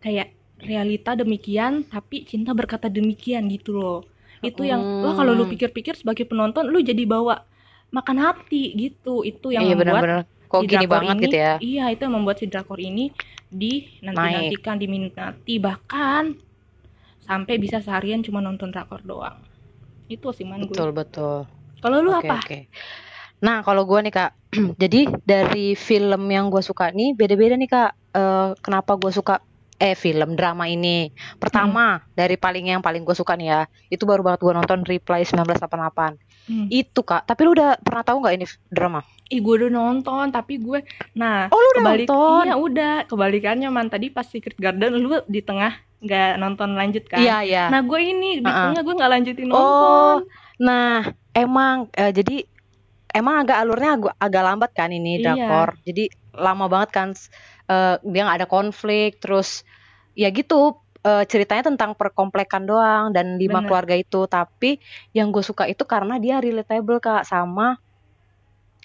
[0.05, 4.05] kayak realita demikian, tapi cinta berkata demikian gitu loh.
[4.45, 5.07] Itu yang, Hmm.
[5.07, 7.47] wah kalau lu pikir-pikir sebagai penonton, lu jadi bawa
[7.89, 9.25] makan hati gitu.
[9.25, 10.23] Itu yang iya membuat benar-benar.
[10.53, 11.55] Kok si gini drakor banget ini, gitu ya?
[11.57, 13.05] Iya, itu yang membuat si drakor ini
[13.49, 16.37] dinanti-nantikan, diminati, bahkan
[17.25, 19.41] sampai bisa seharian cuma nonton drakor doang.
[20.13, 20.73] Itu sih man gue.
[20.73, 21.49] Betul betul.
[21.81, 22.37] Kalau lu Oke apa?
[22.39, 22.59] oke.
[23.43, 24.31] Nah kalau gua nih kak,
[24.83, 27.91] jadi dari film yang gua suka nih beda-beda nih kak.
[28.13, 29.43] Eh, kenapa gua suka
[29.77, 31.11] eh film drama ini?
[31.43, 35.27] Pertama dari paling yang paling gue suka nih ya, itu baru banget gua nonton Reply
[35.27, 36.23] 1988.
[36.47, 36.67] Hmm.
[36.71, 37.27] Itu kak.
[37.27, 39.03] Tapi lu udah pernah tahu nggak ini drama?
[39.27, 40.85] Ih, gue udah nonton, tapi gue,
[41.17, 42.43] nah, Oh lu udah kebalik, nonton?
[42.45, 45.73] iya udah, kebalikannya man tadi pas Secret Garden lu di tengah
[46.03, 47.23] nggak nonton lanjut kan?
[47.23, 47.65] Iya iya.
[47.71, 48.75] Nah gue ini di Uh-uh.
[48.75, 50.17] tengah gue nggak lanjutin Oh, nonton.
[50.59, 52.43] nah emang eh, jadi
[53.15, 55.25] emang agak alurnya agak, agak lambat kan ini Iya.
[55.39, 55.71] drakor.
[55.87, 57.09] Jadi lama banget kan
[57.71, 59.63] eh, dia nggak ada konflik terus
[60.19, 63.69] ya gitu eh, ceritanya tentang perkomplekan doang dan lima Bener.
[63.71, 64.27] keluarga itu.
[64.27, 64.83] Tapi
[65.15, 67.79] yang gue suka itu karena dia relatable Kak sama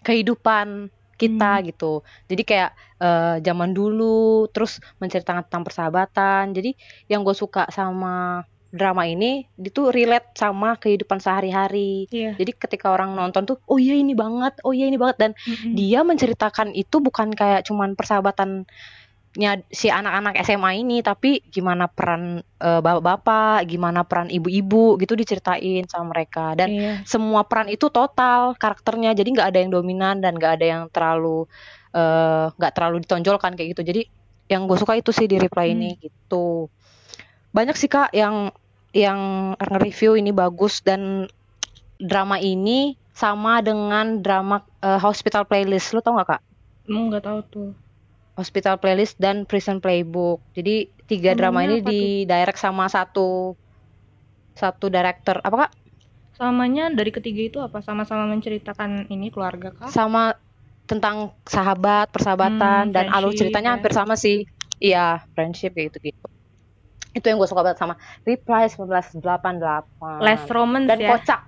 [0.06, 1.66] kehidupan kita Hmm.
[1.68, 1.94] gitu.
[2.30, 6.54] Jadi kayak eh, zaman dulu terus menceritakan tentang persahabatan.
[6.54, 6.74] Jadi
[7.12, 12.06] yang gue suka sama drama ini itu relate sama kehidupan sehari-hari.
[12.12, 12.36] Iya.
[12.36, 15.74] Jadi ketika orang nonton tuh, oh iya ini banget, oh iya ini banget dan Mm-mm.
[15.74, 17.96] dia menceritakan itu bukan kayak cuman
[19.38, 25.86] persahabatannya si anak-anak SMA ini, tapi gimana peran eh, bapak-bapak, gimana peran ibu-ibu gitu diceritain
[25.86, 26.92] sama mereka dan Iya.
[27.06, 31.46] semua peran itu total karakternya jadi nggak ada yang dominan dan nggak ada yang terlalu
[31.94, 34.02] eh, nggak terlalu ditonjolkan kayak gitu jadi
[34.50, 36.02] yang gue suka itu sih di reply ini Hmm.
[36.02, 36.46] gitu
[37.54, 38.50] banyak sih kak yang
[38.96, 41.26] yang nge-review ini bagus dan
[41.98, 46.42] drama ini sama dengan drama eh, Hospital Playlist lu tau nggak kak
[46.88, 47.70] Emang nggak tahu tuh.
[48.38, 53.58] Hospital Playlist dan Prison Playbook jadi tiga drama Samanya ini di direct sama satu
[54.54, 55.72] satu director apa kak
[56.34, 57.82] Samanya dari ketiga itu apa?
[57.82, 59.90] Sama-sama menceritakan ini keluarga kah?
[59.90, 60.38] sama
[60.86, 63.82] tentang sahabat, persahabatan Hmm, dan alur ceritanya ya.
[63.82, 64.46] hampir sama sih.
[64.78, 66.28] Iya, friendship kayak gitu-gitu.
[67.12, 70.22] Itu yang gue suka banget sama Reply 1988.
[70.22, 71.10] Less romance dan ya.
[71.10, 71.42] kocak.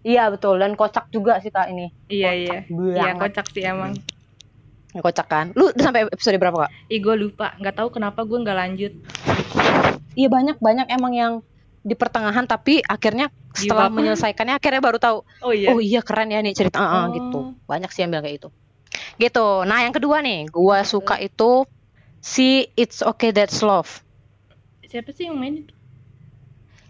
[0.00, 1.92] Iya betul dan kocak juga sih kak ini.
[2.08, 2.56] Iya iya.
[2.64, 3.20] Iya Banget.
[3.20, 4.00] kocak sih emang.
[4.98, 5.46] Kocak kan.
[5.52, 6.70] Lu udah sampai episode berapa kak?
[6.86, 8.92] Ih gue lupa, nggak tahu kenapa gue nggak lanjut.
[10.12, 11.32] Iya banyak banyak emang yang
[11.80, 15.18] di pertengahan tapi akhirnya setelah menyelesaikannya akhirnya baru tahu.
[15.40, 15.70] Oh iya.
[15.70, 16.76] oh iya keren ya nih cerita.
[16.76, 17.12] Ah, Oh.
[17.12, 17.38] gitu.
[17.64, 18.48] Banyak sih yang bilang kayak gitu.
[19.16, 19.46] Gitu.
[19.62, 21.64] Nah yang kedua nih gua suka itu
[22.18, 24.02] si It's Okay That's Love.
[24.82, 25.72] Siapa sih yang main itu?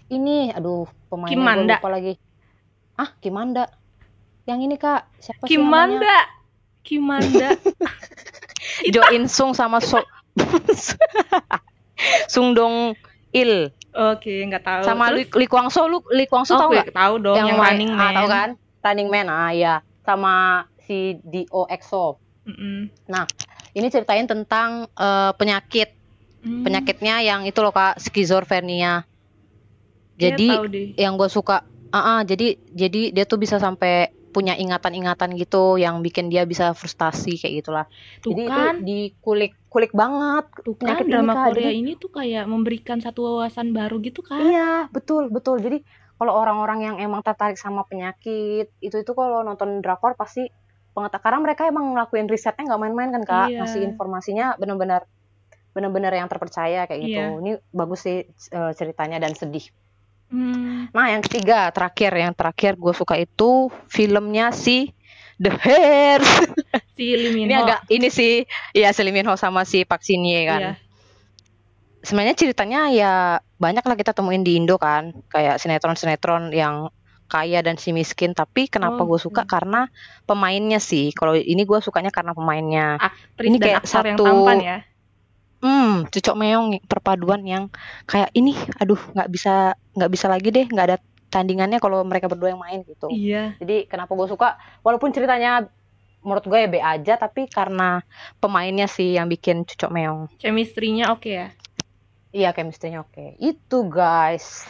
[0.07, 1.77] ini aduh pemainnya Kimanda.
[1.77, 2.15] lupa lagi.
[2.95, 3.67] Ah Kimanda?
[4.47, 5.03] Yang ini kak.
[5.19, 6.31] Siapa sih namanya
[6.87, 7.59] Kimanda.
[8.95, 9.99] Jo In Sung sama So
[12.33, 12.95] Sung Dong
[13.31, 14.83] Il Oke, nggak tahu.
[14.85, 15.33] Sama Terus?
[15.41, 16.93] Lee Kwang Soo, lu Lee Kwang Soo Oh, tahu nggak?
[16.93, 18.15] tahu dong yang, main- Running ah, Man.
[18.15, 18.49] tahu kan?
[18.85, 19.75] Running Man, ah ya.
[20.05, 20.35] Sama
[20.79, 22.21] si Dio EXO.
[22.45, 22.93] Mm-mm.
[23.73, 25.97] Ini ceritain tentang eh, penyakit,
[26.39, 29.03] Hmm, penyakitnya yang itu loh kak, skizofrenia.
[30.15, 30.49] kayaknya Jadi
[30.95, 36.05] yang gue suka, ah ah, jadi jadi dia tuh bisa sampai punya ingatan-ingatan gitu yang
[36.05, 37.87] bikin dia bisa frustasi kayak gitulah.
[38.21, 40.45] Tuh Jadi kan, itu dikulik-kulik banget.
[40.61, 41.45] tuh kan ini, drama Kak.
[41.49, 44.45] Korea Jadi- ini tuh kayak memberikan satu wawasan baru gitu kan.
[44.45, 45.65] Iya, betul, betul.
[45.65, 45.81] Jadi
[46.17, 50.45] kalau orang-orang yang emang tertarik sama penyakit, itu itu kalau nonton drakor pasti
[50.93, 53.65] pengetahuan karena mereka emang ngelakuin risetnya nggak main-main kan kak, Iya.
[53.65, 55.05] ngasih informasinya benar-benar
[55.73, 57.21] benar-benar yang terpercaya kayak gitu.
[57.21, 57.37] Iya.
[57.37, 59.69] Ini bagus sih eh, ceritanya dan sedih.
[60.27, 63.51] Hmm, Nah yang ketiga terakhir yang terakhir gue suka itu
[63.87, 64.91] filmnya si
[65.37, 66.31] The Hairs.
[66.97, 70.21] si Min ini agak ini sih ya si Lee Min Ho sama si Park Shin
[70.21, 70.61] Ye kan.
[70.61, 70.73] Iya.
[72.01, 73.13] sebenarnya ceritanya ya
[73.57, 76.91] banyak lah kita temuin di Indo kan kayak sinetron-sinetron yang
[77.27, 79.51] kaya dan si miskin tapi kenapa Oh, gue suka gitu.
[79.51, 79.91] karena
[80.23, 84.25] pemainnya sih kalau ini gue sukanya karena pemainnya Aktris Ini dan kayak aktor yang satu-
[84.25, 84.79] tampan ya.
[85.61, 87.65] Hmm cucok meong perpaduan yang
[88.05, 92.55] kayak ini aduh nggak bisa nggak bisa lagi deh nggak ada tandingannya kalau mereka berdua
[92.55, 93.57] yang main gitu Iya.
[93.59, 95.67] jadi kenapa gue suka walaupun ceritanya
[96.23, 98.03] menurut gue ya B aja tapi karena
[98.39, 101.49] pemainnya sih yang bikin cucok meong Chemistry-nya oke ya.
[102.31, 104.65] iya chemistry-nya oke itu guys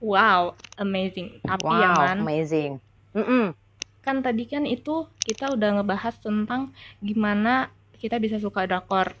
[0.00, 1.44] Wow, amazing.
[1.44, 2.80] Tapi wow ya man, amazing
[3.12, 3.52] Mm-mm.
[4.00, 6.72] kan tadi kan itu kita udah ngebahas tentang
[7.04, 7.68] gimana
[8.00, 9.12] kita bisa suka drakor.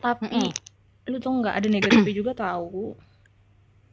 [0.00, 0.50] Tapi
[1.06, 2.94] lu tuh nggak ada negatifnya juga tahu.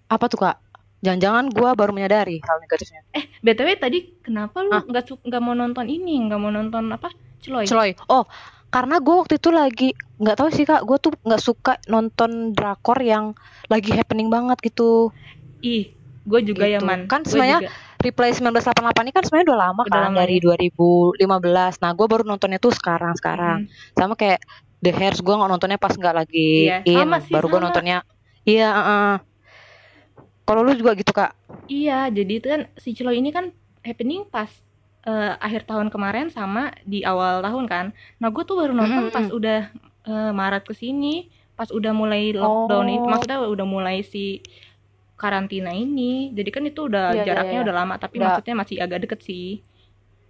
[0.07, 0.57] Apa tuh kak?
[0.97, 3.01] Jangan-jangan gua baru menyadari hal negatifnya.
[3.45, 4.83] BTW tadi kenapa lu Hah?
[4.83, 7.13] nggak su- nggak mau nonton ini, nggak mau nonton apa?
[7.37, 7.69] Celoy.
[7.69, 7.93] Celoy.
[8.09, 8.25] Oh,
[8.67, 10.81] karena gua waktu itu lagi nggak tahu sih kak.
[10.83, 13.37] Gua tuh nggak suka nonton drakor yang
[13.69, 15.13] lagi happening banget gitu.
[15.61, 15.93] Ih,
[16.23, 16.85] gue juga ya Gitu.
[16.85, 17.05] man.
[17.05, 17.73] Kan sebenarnya juga.
[17.97, 21.81] Replay 1988 ini kan sebenarnya udah lama Udah kan lama, dari 2015.
[21.81, 23.65] Nah, gua baru nontonnya tuh sekarang sekarang.
[23.65, 23.97] Mm.
[23.97, 24.41] Sama kayak
[24.77, 26.97] The Hairs gua nggak nontonnya pas nggak lagi Iya, in.
[26.99, 27.65] sama sih, baru gua sama.
[27.69, 27.97] nontonnya.
[28.43, 28.69] Iya.
[28.69, 29.13] uh-uh.
[30.43, 31.35] Kalau lu juga gitu kak?
[31.67, 33.51] Iya, jadi itu kan si Celoy ini kan
[33.83, 34.47] happening pas
[35.03, 37.85] eh, akhir tahun kemarin sama di awal tahun kan.
[38.17, 39.15] Nah, gue tuh baru nonton Mm-mm.
[39.15, 39.67] pas udah
[40.03, 43.07] eh, Maret ke sini, pas udah mulai lockdown ini, Oh.
[43.07, 44.39] maksudnya udah mulai si
[45.15, 46.31] karantina ini.
[46.31, 47.65] Jadi kan itu udah Iya, iya, jaraknya iya.
[47.65, 48.25] udah lama, tapi Udah.
[48.39, 49.59] maksudnya masih agak deket sih.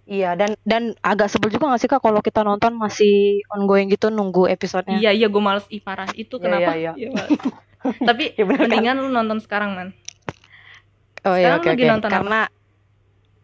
[0.08, 4.08] Iya dan dan agak sebel juga gak sih kak kalau kita nonton masih ongoing gitu
[4.08, 4.96] nunggu episodenya.
[4.96, 6.08] Iya, iya, gue males ih parah.
[6.10, 6.70] Itu Iya, kenapa?
[6.74, 7.30] iya, Iya, males.
[8.08, 8.64] tapi Ya bener kan?
[8.66, 9.88] mendingan lu nonton sekarang, man.
[11.22, 11.92] Oh iya oke lagi oke.
[11.92, 12.16] nonton apa?
[12.16, 12.40] Karena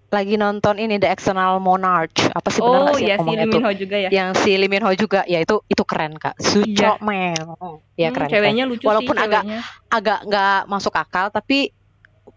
[0.09, 2.33] lagi nonton ini The External Monarch.
[2.33, 3.45] Apa sih benar Oh, sih iya si Lee?
[3.45, 4.09] Min Ho juga ya.
[4.09, 6.39] Yang si Lee Min Ho juga, ya itu itu keren kak.
[6.39, 6.97] Suco Iya.
[7.03, 7.45] mel.
[7.93, 8.15] Iya Hmm, keren.
[8.15, 8.31] keren.
[8.31, 9.61] ceweknya lucu Walaupun sih agak ceweknya.
[9.91, 11.75] agak nggak masuk akal, tapi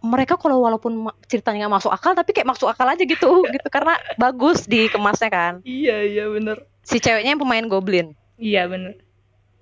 [0.07, 3.99] mereka kalau walaupun ceritanya nggak masuk akal, tapi kayak masuk akal aja gitu, gitu karena
[4.15, 5.53] bagus dikemasnya kan.
[5.67, 6.63] Iya, iya bener.
[6.87, 8.15] Si ceweknya yang pemain Goblin.
[8.39, 8.95] Iya bener.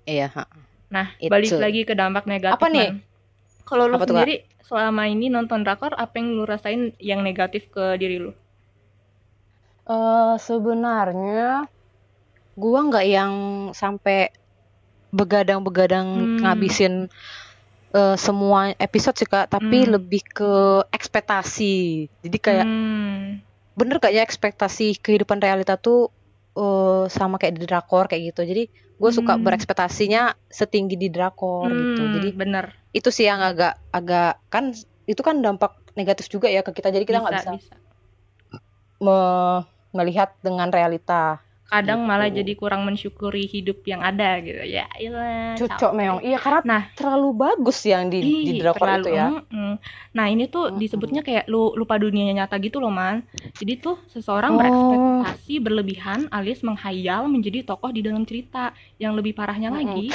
[0.06, 0.30] Iya.
[0.30, 0.46] ha.
[0.86, 1.34] Nah, Itu.
[1.34, 2.54] balik lagi ke dampak negatif.
[2.62, 3.02] Apa nih?
[3.66, 7.66] Kalau lu Apa tuh, sendiri selama ini nonton drakor, apa yang lu rasain yang negatif
[7.74, 8.30] ke diri lu?
[9.86, 11.66] Eh sebenarnya
[12.54, 13.32] gua nggak yang
[13.74, 14.30] sampai
[15.10, 16.38] begadang-begadang Hmm.
[16.42, 16.94] ngabisin
[17.96, 19.92] eh, semua episode sih kak, tapi Hmm.
[19.94, 20.44] lebih ke
[20.96, 21.64] ekspektasi.
[22.24, 23.42] Jadi kayak Hmm,
[23.78, 25.98] bener gak ya ekspektasi kehidupan realita tuh
[26.60, 28.40] eh, sama kayak di drakor kayak gitu.
[28.50, 28.62] Jadi
[29.00, 29.44] gue suka Hmm.
[29.44, 30.20] berekspektasinya
[30.58, 32.00] setinggi di drakor gitu.
[32.00, 32.66] hmm, Jadi bener.
[32.98, 34.64] itu sih yang agak agak kan
[35.12, 36.88] itu kan dampak negatif juga ya ke kita.
[36.94, 37.74] Jadi kita nggak bisa, bisa, bisa.
[39.04, 39.64] me-
[39.96, 41.40] melihat dengan realita.
[41.66, 42.08] Kadang Gitu.
[42.08, 44.62] malah jadi kurang mensyukuri hidup yang ada gitu.
[44.62, 45.58] Ya, iyalah.
[45.58, 46.20] Cocok meong.
[46.22, 49.26] Iya karena Nah, terlalu bagus yang di di drakor terlalu, itu ya.
[49.34, 49.72] mm-mm.
[50.14, 53.26] Nah, ini tuh disebutnya kayak lu lupa dunia nyata gitu loh, Man.
[53.58, 54.56] Jadi tuh seseorang Oh.
[54.56, 58.70] berekspektasi berlebihan alias menghayal menjadi tokoh di dalam cerita.
[58.96, 59.78] Yang lebih parahnya Mm-mm.
[59.82, 60.06] lagi,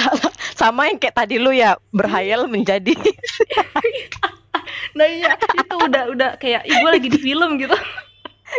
[0.56, 2.96] Sama yang kayak tadi lu ya berhayal menjadi
[4.92, 7.74] nah iya, itu udah udah kayak gue lagi di film gitu.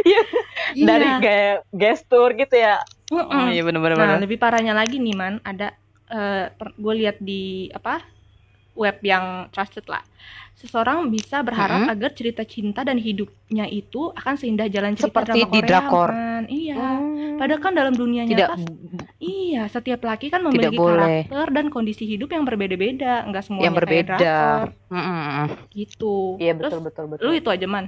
[0.03, 0.23] Iya.
[0.73, 0.87] Iya.
[0.89, 2.81] dari kayak gestur gitu ya.
[3.13, 3.29] Mm-mm.
[3.29, 3.97] Oh iya bener-bener.
[3.97, 5.77] Nah, lebih parahnya lagi nih, Man, ada
[6.75, 8.01] gue lihat di apa?
[8.73, 10.01] web yang trusted lah.
[10.57, 11.93] Seseorang bisa berharap Mm-mm.
[11.93, 16.11] agar cerita cinta dan hidupnya itu akan seindah jalan cerita Seperti drama di Korea, drakor.
[16.11, 16.45] Man.
[16.49, 16.77] Iya.
[16.81, 17.37] Hmm.
[17.37, 18.65] Padahal kan dalam dunia tidak nyata
[19.19, 21.29] Iya, setiap laki kan memiliki boleh.
[21.29, 24.15] karakter dan kondisi hidup yang berbeda-beda, nggak semuanya yang kayak berbeda.
[24.17, 25.47] drakor, Mm-mm.
[25.69, 26.17] gitu.
[26.41, 27.25] Iya Terus betul betul betul.
[27.29, 27.85] lu itu aja man,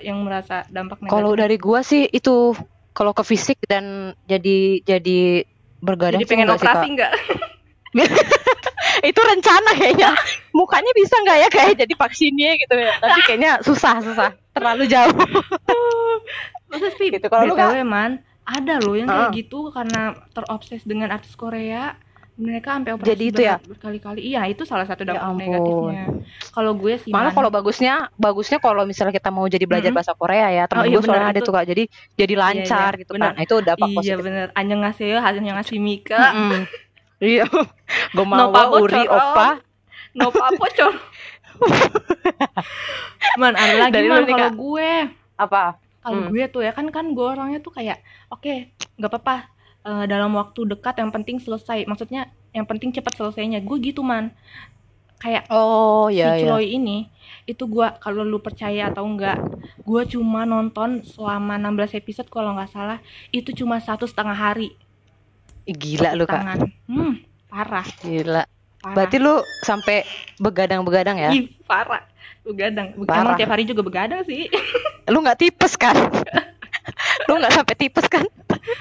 [0.00, 1.14] yang merasa dampak negatif.
[1.16, 2.54] Kalau dari gua sih itu
[2.92, 5.46] kalau ke fisik dan jadi jadi
[5.80, 6.92] bergadang Jadi pengen enggak sih, operasi Kak.
[6.96, 7.12] nggak?
[9.10, 10.10] itu rencana kayaknya
[10.58, 15.14] mukanya bisa nggak ya kayak jadi vaksinnya gitu ya tapi kayaknya susah susah terlalu jauh
[16.70, 19.42] Masa sih Gitu, kalau lu BTW man ada loh yang kayak Heeh.
[19.42, 21.98] gitu karena terobses dengan artis Korea
[22.40, 23.56] mereka sampai operasi Jadi itu ya?
[23.60, 24.20] berkali-kali.
[24.24, 25.38] Iya itu salah satu Ya dampak ampun.
[25.38, 26.04] negatifnya.
[26.50, 29.98] Kalau gue sih malah kalau bagusnya bagusnya kalau misalnya kita mau jadi belajar Mm-mm.
[29.98, 31.64] bahasa Korea ya temen Oh, iya gue soalnya ada tuh kak.
[31.66, 31.84] Jadi
[32.16, 33.30] jadi lancar iya, gitu benar.
[33.30, 34.16] kan nah, itu dampak iya positif.
[34.18, 36.22] bener annyeonghaseyo hasilnya ngasih Mika.
[37.20, 37.44] Iya.
[38.10, 39.12] Gue mau No uri corong.
[39.12, 39.48] opa.
[40.10, 40.94] No apa cor
[43.36, 44.90] man ada lagi Dari man kalau gue.
[45.36, 45.62] Apa?
[46.00, 46.32] Kalau Hmm.
[46.32, 49.36] gue tuh ya kan kan gue orangnya tuh kayak oke nggak apa-apa
[49.84, 51.84] eh, dalam waktu dekat yang penting selesai.
[51.88, 53.62] Maksudnya yang penting cepat selesainya.
[53.62, 54.32] Gue gitu man.
[55.20, 57.04] Kayak oh si ya ya Chloe ini
[57.44, 59.36] itu gue kalau lu percaya atau enggak
[59.84, 62.98] gue cuma nonton selama 16 episode kalau nggak salah.
[63.28, 64.72] Itu cuma satu setengah hari.
[65.68, 66.40] Gila lu kak.
[66.40, 67.12] Tangan hmm
[67.50, 67.86] parah.
[68.00, 68.44] Gila.
[68.80, 68.94] Parah.
[68.96, 70.08] Berarti lu sampai
[70.40, 71.30] begadang-begadang ya?
[71.36, 72.00] Ih, parah.
[72.40, 72.96] Begadang.
[72.96, 73.20] Be- Parah.
[73.20, 74.48] emang tiap hari juga begadang sih.
[75.04, 75.92] Lu nggak tipes kan
[77.28, 78.24] lu nggak sampai tipes kan?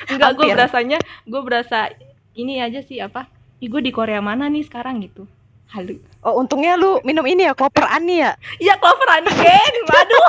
[0.10, 1.92] Enggak gue berasanya gue berasa
[2.36, 3.28] ini aja sih apa?
[3.60, 5.28] Ih, gue di Korea mana nih sekarang gitu?
[5.70, 6.02] Halu.
[6.26, 8.34] Oh untungnya lu minum ini ya koper ani ya?
[8.58, 10.28] Iya Clover Ani geng Aduh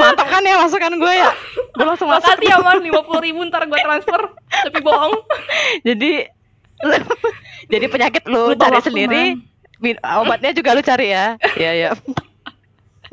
[0.00, 1.30] mantap kan ya masukan gue ya?
[1.76, 2.24] Gue langsung masuk.
[2.24, 4.20] Makasih ya man 50 ribu ntar gue transfer.
[4.48, 5.14] Tapi bohong.
[5.84, 6.24] Jadi
[7.72, 9.24] jadi penyakit lu, Lupa cari sendiri
[10.20, 11.36] obatnya juga lu cari ya?
[11.56, 11.90] Iya ya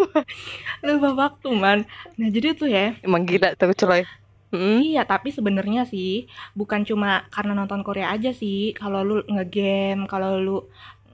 [0.86, 1.80] Lupa waktu man.
[2.16, 2.94] Nah jadi tuh ya.
[3.00, 4.04] Emang gila tuh coy.
[4.52, 4.84] Hmm.
[4.84, 8.74] Iya tapi sebenarnya sih Bukan cuma karena nonton Korea aja sih.
[8.74, 10.58] Kalau lu ngegame Kalau lu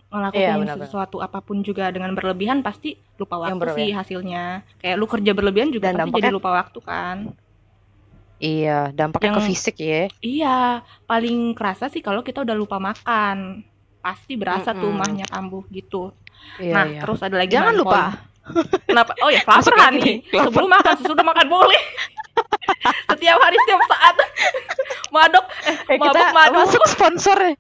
[0.08, 4.46] ngelakuin Iya, sesuatu apa pun juga dengan berlebihan pasti lupa Yang waktu sih hasilnya.
[4.78, 7.18] Kayak lu kerja berlebihan juga Dan pasti dampaknya- jadi lupa waktu kan.
[8.38, 10.02] Iya dampaknya ke Yang- fisik ya.
[10.18, 10.58] Iya
[11.04, 13.66] paling kerasa sih kalau kita udah lupa makan.
[13.98, 14.98] Pasti berasa tuh Mm-mm.
[14.98, 16.14] mahnya kambuh gitu.
[16.56, 17.02] Iya, nah iya.
[17.02, 18.27] terus ada lagi jangan lupa.
[18.88, 19.12] Kenapa?
[19.24, 19.42] Oh ya,
[19.94, 20.46] nih, lapar.
[20.50, 21.82] Sebelum makan, sesudah makan boleh.
[23.12, 24.16] setiap hari, setiap saat.
[25.10, 26.58] Madok, eh, eh, kita mabuk madu.
[26.64, 27.54] masuk sponsor ya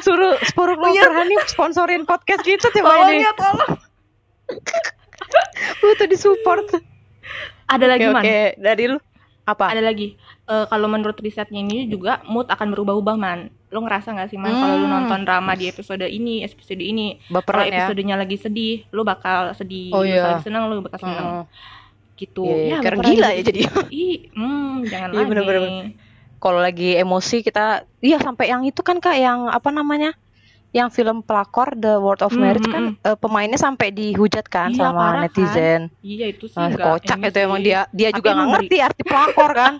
[0.00, 1.04] suruh suruh Oh, iya.
[1.04, 3.70] Lover Honey sponsorin podcast gitu tiap Tolong ini ya, tolong.
[5.80, 6.66] butuh disupport
[7.68, 8.22] Ada lagi, oke Man.
[8.24, 8.98] oke dari lu
[9.42, 10.14] apa Ada lagi.
[10.48, 13.52] Eh, kalau menurut risetnya ini juga mood akan berubah-ubah, Man.
[13.72, 14.94] Lo ngerasa nggak sih, Man, kalau lu Hmm.
[14.94, 17.16] nonton drama di episode ini, episode ini,
[17.48, 19.88] kalau ya episodenya lagi sedih, lu bakal sedih.
[19.96, 20.22] Oh, iya.
[20.28, 21.26] lagi senang, lu bakal senang.
[21.26, 21.42] Heeh.
[22.20, 22.40] Gitu.
[22.44, 23.60] Iya, iya, kayak baperan gila ya jadi.
[24.04, 25.28] Ih, hmm, jangan Iya, lagi.
[25.30, 25.72] bener-bener.
[26.42, 27.60] kalau lagi emosi kita
[28.02, 30.10] iya sampai yang itu kan kak yang apa namanya
[30.74, 34.70] yang film pelakor The World of Hmm, Marriage hmm, kan eh, pemainnya sampai dihujat kan
[34.70, 35.28] Iya, sama parah kan?
[35.28, 37.66] netizen Iya, itu sih Ah, nggak kocak itu emang sih.
[37.66, 39.74] dia dia Tapi juga nggak emang ngerti arti pelakor kan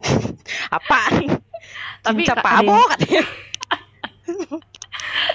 [0.76, 0.98] apa
[2.04, 2.80] Tapi katanya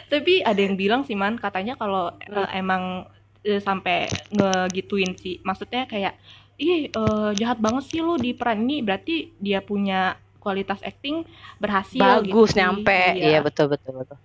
[0.08, 3.06] Tapi ada yang bilang sih man, katanya kalau eh, emang
[3.42, 6.18] eh, sampai ngegituin sih, maksudnya kayak,
[6.56, 11.28] ih eh, jahat banget sih lu di peran ini, berarti dia punya kualitas acting
[11.58, 13.28] berhasil bagus gitu nyampe Iya.
[13.28, 14.18] iya betul betul betul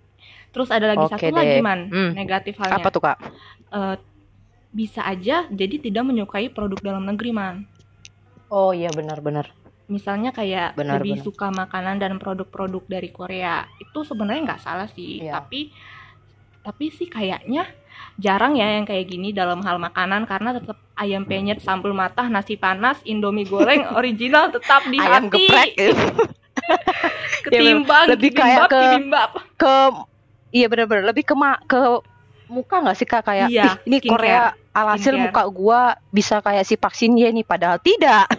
[0.49, 1.61] Terus ada lagi Oke satu lagi deh.
[1.61, 2.11] man, Hmm.
[2.15, 2.79] negatif halnya.
[2.79, 3.17] apa tuh kak
[3.67, 3.95] Eh,
[4.71, 7.67] bisa aja jadi tidak menyukai produk dalam negeri man.
[8.47, 9.51] oh iya benar benar
[9.85, 11.23] Misalnya kayak Benar, lebih benar.
[11.23, 15.37] suka makanan dan produk-produk dari Korea, itu sebenarnya nggak salah sih, Iya.
[15.37, 15.69] tapi
[16.59, 17.69] tapi sih kayaknya
[18.17, 22.55] jarang ya yang kayak gini dalam hal makanan karena tetap ayam penyet sambal matah nasi
[22.55, 25.69] panas indomie goreng original tetap di ayam hati geprek
[27.45, 29.31] ketimbang lebih kayak ke- kibimbap.
[29.55, 29.75] ke
[30.49, 31.77] iya benar-benar lebih ke ma- ke
[32.47, 34.11] muka nggak sih kak kayak Iya, "Ih, ini skincare.
[34.11, 34.43] Korea
[34.75, 38.27] alhasil muka gua bisa kayak si vaksin ya nih padahal tidak.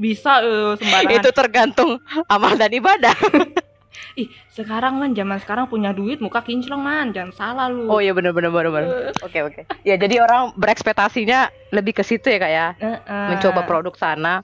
[0.00, 1.20] Bisa eh, sembarangan.
[1.20, 1.90] Itu tergantung
[2.24, 3.12] amal dan ibadah.
[4.20, 7.12] Ih sekarang man zaman sekarang punya duit muka kinclong man.
[7.12, 7.84] Jangan salah lu.
[7.86, 9.60] Oh iya benar-benar benar-benar oke oke.
[9.84, 12.66] Ya jadi orang berekspektasinya lebih ke situ ya kak ya?
[12.80, 14.40] Eh, eh, mencoba produk sana.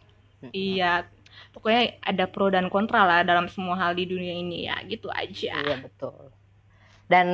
[0.53, 1.09] Iya.
[1.57, 5.57] Pokoknya ada pro dan kontra lah dalam semua hal di dunia ini ya gitu aja.
[5.57, 6.31] Iya betul.
[7.09, 7.27] Dan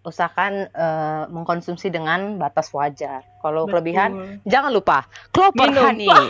[0.00, 3.24] usahakan eh, mengkonsumsi dengan batas wajar.
[3.44, 3.72] Kalau Betul.
[3.76, 4.10] kelebihan
[4.48, 5.84] jangan lupa Clover Minum.
[5.84, 6.08] Honey.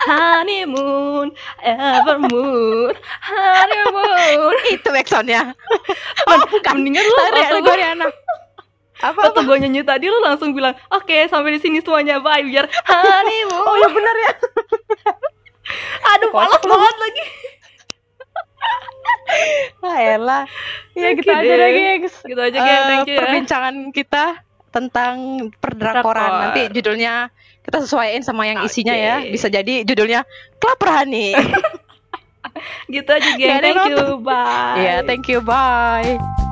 [0.00, 1.28] Honeymoon
[1.62, 4.56] evermoon honeymoon.
[4.72, 5.52] Itu backsoundnya
[6.28, 6.72] oh bukan.
[6.80, 8.06] mendingan lu waktu Goriana
[9.00, 12.42] apa waktu gue nyanyi tadi lu langsung bilang oke sampai di sini semuanya bye.
[12.44, 14.32] Biar honeymoon oh ya benar ya.
[16.16, 17.24] Aduh malas banget lagi
[19.80, 20.44] Ah, elah.
[20.92, 21.70] Ya gitu aja deh.
[21.70, 22.14] gengs.
[22.20, 24.24] gitu aja kayak thank you ya perbincangan kita
[24.70, 25.14] tentang
[25.56, 26.18] perdrakoran.
[26.18, 26.42] Drakor.
[26.44, 27.30] Nanti judulnya
[27.62, 29.06] kita sesuaiin sama yang isinya Oke.
[29.06, 29.16] ya.
[29.24, 30.26] Bisa jadi judulnya
[30.58, 31.32] Kelaper Honey.
[32.88, 35.38] gitu aja geng Nggak ada thank you bye Ya, thank you.
[35.40, 36.49] Bye.